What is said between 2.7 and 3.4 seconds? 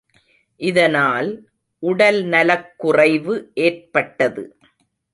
குறைவு